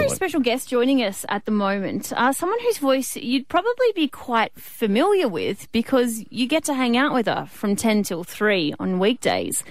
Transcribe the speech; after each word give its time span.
very 0.00 0.16
special 0.16 0.40
guest 0.40 0.68
joining 0.68 1.02
us 1.02 1.24
at 1.28 1.44
the 1.44 1.50
moment. 1.50 2.12
Uh, 2.12 2.32
someone 2.32 2.58
whose 2.60 2.78
voice 2.78 3.16
you'd 3.16 3.48
probably 3.48 3.92
be 3.94 4.08
quite 4.08 4.52
familiar 4.58 5.28
with 5.28 5.70
because 5.72 6.24
you 6.30 6.46
get 6.46 6.64
to 6.64 6.74
hang 6.74 6.96
out 6.96 7.12
with 7.12 7.26
her 7.26 7.46
from 7.46 7.76
10 7.76 8.02
till 8.04 8.24
3 8.24 8.74
on 8.78 8.98
weekdays. 8.98 9.62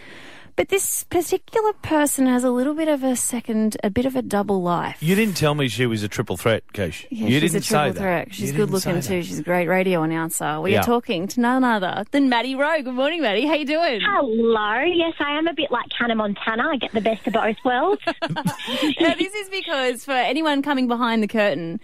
But 0.59 0.67
this 0.67 1.05
particular 1.05 1.71
person 1.71 2.25
has 2.27 2.43
a 2.43 2.49
little 2.51 2.73
bit 2.73 2.89
of 2.89 3.01
a 3.01 3.15
second, 3.15 3.77
a 3.81 3.89
bit 3.89 4.05
of 4.05 4.17
a 4.17 4.21
double 4.21 4.61
life. 4.61 4.97
You 5.01 5.15
didn't 5.15 5.37
tell 5.37 5.55
me 5.55 5.69
she 5.69 5.85
was 5.85 6.03
a 6.03 6.09
triple 6.09 6.35
threat, 6.35 6.65
Keish. 6.73 7.05
Yeah, 7.09 7.27
you 7.27 7.39
she's 7.39 7.53
didn't 7.53 7.63
a 7.63 7.67
triple 7.69 7.93
say 7.93 7.97
threat. 7.97 8.27
You 8.27 8.33
She's 8.33 8.51
didn't 8.51 8.65
good 8.65 8.69
looking 8.71 8.99
too. 8.99 9.23
She's 9.23 9.39
a 9.39 9.43
great 9.43 9.69
radio 9.69 10.03
announcer. 10.03 10.59
We 10.59 10.73
Yeah. 10.73 10.81
are 10.81 10.83
talking 10.83 11.29
to 11.29 11.39
none 11.39 11.63
other 11.63 12.03
than 12.11 12.27
Maddie 12.27 12.55
Rowe. 12.55 12.81
Good 12.81 12.93
morning, 12.93 13.21
Maddie. 13.21 13.45
How 13.45 13.53
you 13.53 13.63
doing? 13.63 14.01
Hello. 14.03 14.81
Yes, 14.81 15.13
I 15.21 15.37
am 15.37 15.47
a 15.47 15.53
bit 15.53 15.71
like 15.71 15.85
Hannah 15.97 16.15
Montana. 16.15 16.67
I 16.71 16.75
get 16.75 16.91
the 16.91 16.99
best 16.99 17.25
of 17.25 17.31
both 17.31 17.55
worlds. 17.63 18.01
now, 18.29 19.13
this 19.15 19.33
is 19.33 19.49
because 19.49 20.03
for 20.03 20.11
anyone 20.11 20.61
coming 20.61 20.89
behind 20.89 21.23
the 21.23 21.27
curtain, 21.29 21.79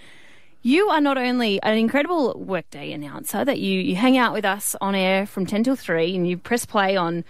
you 0.64 0.89
are 0.89 1.00
not 1.00 1.18
only 1.18 1.64
an 1.64 1.78
incredible 1.78 2.37
workday 2.37 2.92
announcer 2.92 3.46
that 3.46 3.60
you, 3.60 3.79
you 3.79 3.96
hang 3.96 4.18
out 4.18 4.34
with 4.34 4.43
us 4.43 4.76
on 4.82 4.96
air 4.96 5.26
from 5.26 5.46
10 5.46 5.64
till 5.64 5.78
3 5.78 6.14
and 6.14 6.28
you 6.28 6.37
press 6.37 6.65
play 6.65 6.98
on 6.98 7.23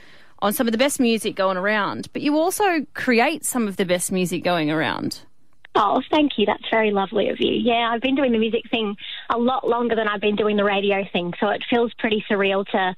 on 0.46 0.54
some 0.54 0.68
of 0.68 0.72
the 0.72 0.78
best 0.78 1.00
music 1.00 1.36
going 1.36 1.58
around, 1.58 2.08
but 2.14 2.22
you 2.22 2.38
also 2.38 2.86
create 2.94 3.44
some 3.44 3.68
of 3.68 3.78
the 3.78 3.86
best 3.86 4.12
music 4.12 4.44
going 4.44 4.70
around. 4.70 5.22
oh, 5.74 6.04
thank 6.12 6.34
you. 6.38 6.46
That's 6.46 6.70
very 6.70 6.92
lovely 6.92 7.30
of 7.30 7.38
you. 7.40 7.52
Yeah, 7.52 7.90
I've 7.92 8.02
been 8.02 8.16
doing 8.16 8.32
the 8.32 8.38
music 8.38 8.62
thing 8.70 8.96
a 9.32 9.40
lot 9.40 9.68
longer 9.68 9.96
than 9.96 10.08
I've 10.08 10.22
been 10.22 10.36
doing 10.36 10.56
the 10.56 10.64
radio 10.64 11.04
thing, 11.12 11.34
so 11.40 11.50
it 11.50 11.64
feels 11.68 11.92
pretty 11.98 12.24
surreal 12.30 12.64
to 12.68 12.96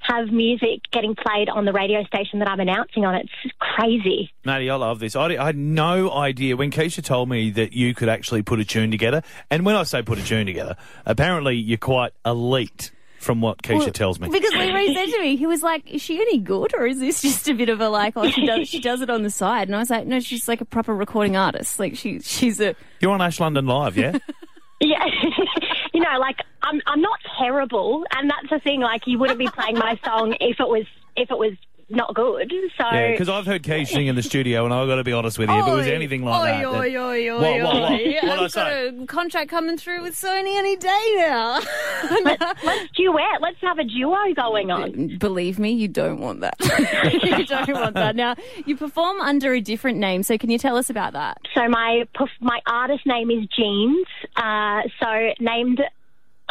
have 0.00 0.28
music 0.28 0.82
getting 0.92 1.14
played 1.14 1.48
on 1.48 1.64
the 1.64 1.72
radio 1.72 2.04
station 2.04 2.40
that 2.40 2.48
I'm 2.48 2.60
announcing 2.60 3.06
on. 3.06 3.14
It's 3.14 3.32
crazy. 3.58 4.30
Maddie, 4.44 4.68
I 4.68 4.74
love 4.74 4.98
this. 4.98 5.16
I, 5.16 5.28
I 5.36 5.46
had 5.46 5.56
no 5.56 6.12
idea 6.12 6.58
when 6.58 6.70
Keisha 6.70 7.02
told 7.02 7.30
me 7.30 7.50
that 7.52 7.72
you 7.72 7.94
could 7.94 8.10
actually 8.10 8.42
put 8.42 8.60
a 8.60 8.66
tune 8.66 8.90
together. 8.90 9.22
And 9.50 9.64
when 9.64 9.76
I 9.76 9.84
say 9.84 10.02
put 10.02 10.18
a 10.18 10.24
tune 10.24 10.44
together, 10.44 10.76
apparently 11.06 11.56
you're 11.56 11.78
quite 11.78 12.12
elite 12.26 12.90
from 13.22 13.40
what 13.40 13.62
Keisha 13.62 13.92
tells 13.92 14.18
me. 14.18 14.28
Because 14.28 14.52
Lee 14.52 14.72
Ray 14.72 14.92
said 14.92 15.06
to 15.06 15.20
me, 15.20 15.36
he 15.36 15.46
was 15.46 15.62
like, 15.62 15.88
"Is 15.90 16.02
she 16.02 16.16
any 16.20 16.38
good, 16.38 16.74
or 16.74 16.86
is 16.86 16.98
this 16.98 17.22
just 17.22 17.48
a 17.48 17.54
bit 17.54 17.68
of 17.68 17.80
a 17.80 17.88
like? 17.88 18.14
Oh, 18.16 18.28
she 18.28 18.44
does 18.44 18.68
she 18.68 18.80
does 18.80 19.00
it 19.00 19.08
on 19.10 19.22
the 19.22 19.30
side?" 19.30 19.68
And 19.68 19.76
I 19.76 19.78
was 19.78 19.90
like, 19.90 20.06
"No, 20.06 20.20
she's 20.20 20.48
like 20.48 20.60
a 20.60 20.64
proper 20.64 20.94
recording 20.94 21.36
artist. 21.36 21.78
Like 21.78 21.96
she 21.96 22.20
she's 22.20 22.60
a 22.60 22.74
You're 23.00 23.12
on 23.12 23.22
Ash 23.22 23.40
London 23.40 23.66
Live, 23.66 23.96
yeah? 23.96 24.18
Yeah, 24.84 25.04
you 25.94 26.00
know, 26.00 26.18
like 26.18 26.38
I'm 26.64 26.80
I'm 26.88 27.00
not 27.00 27.20
terrible, 27.38 28.04
and 28.16 28.28
that's 28.28 28.50
the 28.50 28.58
thing. 28.58 28.80
Like 28.80 29.06
you 29.06 29.16
wouldn't 29.16 29.38
be 29.38 29.46
playing 29.46 29.78
my 29.78 29.96
song 30.04 30.34
if 30.40 30.58
it 30.58 30.66
was 30.66 30.86
if 31.16 31.30
it 31.30 31.38
was 31.38 31.52
not 31.92 32.14
good. 32.14 32.52
So 32.78 32.84
Yeah, 32.92 33.10
because 33.12 33.28
I've 33.28 33.46
heard 33.46 33.62
Keish 33.62 33.88
sing 33.88 34.06
in 34.06 34.14
the 34.16 34.22
studio, 34.22 34.64
and 34.64 34.72
I've 34.74 34.88
got 34.88 34.96
to 34.96 35.04
be 35.04 35.12
honest 35.12 35.38
with 35.38 35.48
you, 35.50 35.58
if 35.58 35.66
it 35.66 35.74
was 35.74 35.86
anything 35.86 36.24
like 36.24 36.40
oi, 36.42 36.46
that. 36.46 36.66
Oi, 36.66 36.72
then- 36.90 36.96
oi, 36.96 37.28
oi, 37.30 37.34
What, 37.34 37.62
what, 37.62 37.74
what? 37.82 37.92
oi. 37.92 38.14
What'd 38.22 38.30
I 38.30 38.44
I've 38.44 38.52
say? 38.52 38.90
got 38.90 39.02
a 39.02 39.06
contract 39.06 39.50
coming 39.50 39.76
through 39.76 40.02
with 40.02 40.14
Sony 40.14 40.56
any 40.58 40.76
day 40.76 41.14
now. 41.18 41.60
let's 42.64 42.90
duet. 42.96 43.40
Let's 43.40 43.60
have 43.60 43.78
a 43.78 43.84
duo 43.84 44.16
going 44.34 44.70
on. 44.70 45.18
Believe 45.18 45.58
me, 45.58 45.72
you 45.72 45.88
don't 45.88 46.20
want 46.20 46.40
that. 46.40 46.54
you 47.22 47.44
don't 47.46 47.72
want 47.72 47.94
that. 47.94 48.16
Now, 48.16 48.34
you 48.66 48.76
perform 48.76 49.20
under 49.20 49.52
a 49.52 49.60
different 49.60 49.98
name, 49.98 50.22
so 50.22 50.38
can 50.38 50.50
you 50.50 50.58
tell 50.58 50.76
us 50.76 50.90
about 50.90 51.12
that? 51.14 51.38
So 51.54 51.68
my 51.68 52.04
perf- 52.14 52.28
my 52.40 52.60
artist 52.66 53.06
name 53.06 53.30
is 53.30 53.46
Jeans. 53.56 54.06
Uh, 54.36 54.82
so 55.00 55.30
named 55.40 55.80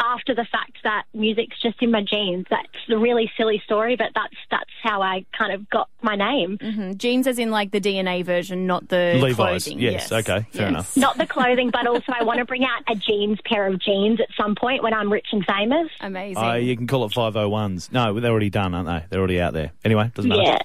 after 0.02 0.34
the 0.34 0.44
fact 0.44 0.78
that 0.84 1.04
music's 1.14 1.60
just 1.60 1.80
in 1.82 1.90
my 1.90 2.02
genes. 2.02 2.46
That's 2.50 2.68
a 2.90 2.98
really 2.98 3.30
silly 3.36 3.62
story, 3.64 3.96
but 3.96 4.08
that's 4.14 4.34
that's 4.50 4.70
how 4.82 5.02
I 5.02 5.24
kind 5.36 5.52
of 5.52 5.68
got 5.70 5.88
my 6.02 6.16
name. 6.16 6.58
Mm, 6.58 6.96
Jeans 6.96 7.26
as 7.26 7.38
in 7.38 7.50
like 7.50 7.70
the 7.70 7.80
DNA 7.80 8.24
version, 8.24 8.66
not 8.66 8.88
the 8.88 9.18
Levi's. 9.20 9.64
clothing. 9.64 9.80
Yes, 9.80 10.10
okay, 10.12 10.46
fair 10.50 10.68
enough. 10.68 10.96
Not 10.96 11.18
the 11.18 11.26
clothing, 11.26 11.70
but 11.70 11.86
also 11.86 12.12
I 12.18 12.24
want 12.24 12.38
to 12.38 12.44
bring 12.44 12.64
out 12.64 12.82
a 12.88 12.94
jeans 12.96 13.38
pair 13.44 13.66
of 13.66 13.80
jeans 13.80 14.20
at 14.20 14.28
some 14.36 14.54
point 14.54 14.82
when 14.82 14.92
I'm 14.94 15.10
rich 15.12 15.28
and 15.32 15.44
famous. 15.44 15.88
Amazing. 16.00 16.42
Uh, 16.42 16.54
you 16.54 16.76
can 16.76 16.86
call 16.86 17.04
it 17.04 17.12
501s. 17.12 17.92
No, 17.92 18.18
they're 18.18 18.30
already 18.30 18.50
done, 18.50 18.74
aren't 18.74 18.88
they? 18.88 19.06
They're 19.08 19.20
already 19.20 19.40
out 19.40 19.52
there. 19.52 19.72
Anyway, 19.84 20.10
doesn't 20.14 20.28
matter. 20.28 20.42
Yeah. 20.42 20.58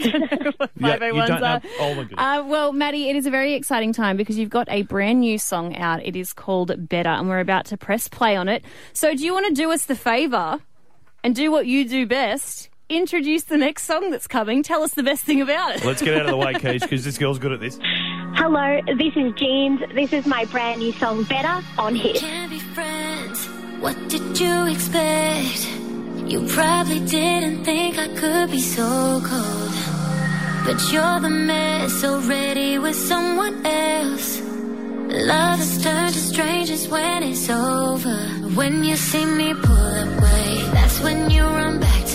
Yeah, 0.78 0.94
you 1.06 1.12
don't 1.26 1.30
are- 1.30 1.40
know. 1.40 1.60
Oh, 1.80 1.94
my 1.94 2.02
goodness. 2.02 2.18
Uh, 2.18 2.44
well, 2.46 2.72
Maddie, 2.72 3.08
it 3.10 3.16
is 3.16 3.26
a 3.26 3.30
very 3.30 3.54
exciting 3.54 3.92
time 3.92 4.16
because 4.16 4.38
you've 4.38 4.50
got 4.50 4.68
a 4.70 4.82
brand 4.82 5.20
new 5.20 5.38
song 5.38 5.76
out. 5.76 6.04
It 6.04 6.16
is 6.16 6.32
called 6.32 6.88
Better, 6.88 7.08
and 7.08 7.28
we're 7.28 7.40
about 7.40 7.66
to 7.66 7.76
press 7.76 8.08
play 8.08 8.36
on 8.36 8.48
it. 8.48 8.64
So, 8.92 9.14
do 9.14 9.24
you 9.24 9.32
want 9.32 9.46
to 9.48 9.54
do 9.54 9.72
us 9.72 9.86
the 9.86 9.96
favour 9.96 10.60
and 11.24 11.34
do 11.34 11.50
what 11.50 11.66
you 11.66 11.88
do 11.88 12.06
best? 12.06 12.68
Introduce 12.88 13.44
the 13.44 13.56
next 13.56 13.82
song 13.84 14.10
that's 14.12 14.28
coming. 14.28 14.62
Tell 14.62 14.82
us 14.84 14.94
the 14.94 15.02
best 15.02 15.24
thing 15.24 15.40
about 15.40 15.74
it. 15.76 15.84
Let's 15.84 16.00
get 16.02 16.14
out 16.14 16.22
of 16.22 16.28
the 16.28 16.36
way, 16.36 16.52
Keish, 16.54 16.82
because 16.82 17.04
this 17.04 17.18
girl's 17.18 17.38
good 17.40 17.50
at 17.52 17.58
this. 17.58 17.78
Hello, 17.82 18.80
this 18.96 19.16
is 19.16 19.32
Jeans. 19.34 19.80
This 19.94 20.12
is 20.12 20.24
my 20.26 20.44
brand 20.46 20.80
new 20.80 20.92
song, 20.92 21.24
Better, 21.24 21.64
on 21.78 21.96
Hit. 21.96 22.16
Can't 22.16 22.50
be 22.50 22.60
friends. 22.60 23.46
What 23.80 23.96
did 24.08 24.38
you 24.38 24.66
expect? 24.68 25.68
You 26.30 26.46
probably 26.48 27.00
didn't 27.00 27.64
think 27.64 27.98
I 27.98 28.08
could 28.14 28.50
be 28.52 28.60
so 28.60 29.20
cold. 29.24 29.65
But 30.66 30.92
you're 30.92 31.20
the 31.20 31.30
mess 31.30 32.02
already 32.02 32.76
with 32.80 32.96
someone 32.96 33.64
else. 33.64 34.40
Love 34.40 35.58
has 35.60 35.80
turned 35.80 36.12
to 36.12 36.18
strangers 36.18 36.88
when 36.88 37.22
it's 37.22 37.48
over. 37.48 38.16
When 38.58 38.82
you 38.82 38.96
see 38.96 39.24
me 39.24 39.54
pull 39.54 39.76
away, 39.76 40.68
that's 40.74 40.98
when 41.00 41.30
you 41.30 41.44
run 41.44 41.78
back 41.78 42.05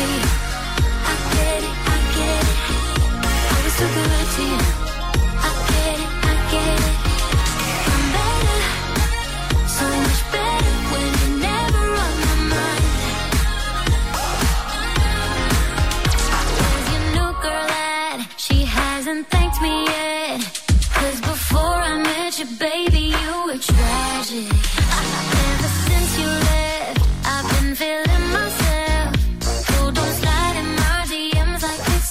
for 0.00 0.12
you. 0.12 0.22
I 1.04 1.14
get 1.34 1.62
it. 1.62 1.76
I 1.84 1.98
get 2.16 2.44
it. 2.48 2.58
I 3.50 3.64
was 3.64 3.76
too 3.76 3.88
good 3.94 4.26
to 4.36 4.74
you. 4.74 4.79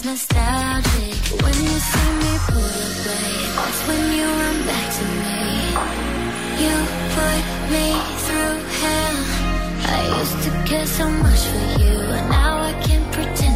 Nostalgic. 0.05 1.15
When 1.43 1.57
you 1.67 1.77
see 1.91 2.11
me 2.23 2.33
pull 2.47 2.73
away, 2.89 3.31
that's 3.55 3.81
when 3.87 4.03
you 4.17 4.25
run 4.41 4.57
back 4.69 4.87
to 4.97 5.05
me. 5.25 5.41
You 6.63 6.75
put 7.15 7.43
me 7.73 7.87
through 8.25 8.57
hell. 8.79 9.17
I 9.95 9.99
used 10.19 10.39
to 10.45 10.51
care 10.69 10.85
so 10.85 11.09
much 11.09 11.41
for 11.51 11.65
you, 11.83 11.95
and 12.17 12.29
now 12.29 12.53
I 12.69 12.73
can't 12.85 13.11
pretend 13.11 13.48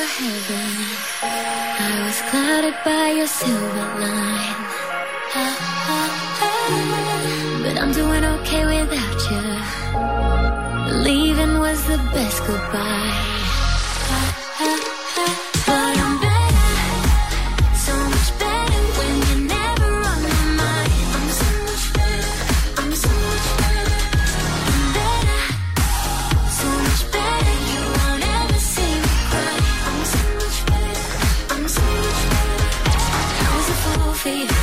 heaven. 0.00 0.70
I 1.22 2.02
was 2.06 2.18
clouded 2.30 2.74
by 2.84 3.10
your 3.18 3.26
silver 3.26 3.86
line. 4.00 4.56
Ah. 5.34 5.78
I'm 7.80 7.92
doing 7.92 8.24
okay 8.24 8.64
without 8.66 9.20
you. 9.30 9.42
Leaving 11.04 11.58
was 11.58 11.82
the 11.86 11.98
best 12.12 12.38
goodbye. 12.46 13.37
see. 34.28 34.57